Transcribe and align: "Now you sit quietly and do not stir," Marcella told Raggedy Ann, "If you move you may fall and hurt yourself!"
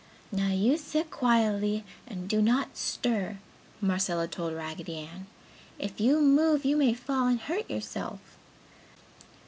"Now 0.31 0.47
you 0.51 0.77
sit 0.77 1.11
quietly 1.11 1.83
and 2.07 2.27
do 2.27 2.41
not 2.41 2.75
stir," 2.75 3.37
Marcella 3.79 4.27
told 4.27 4.55
Raggedy 4.55 4.97
Ann, 4.97 5.27
"If 5.77 6.01
you 6.01 6.19
move 6.21 6.65
you 6.65 6.75
may 6.75 6.95
fall 6.95 7.27
and 7.27 7.39
hurt 7.39 7.69
yourself!" 7.69 8.19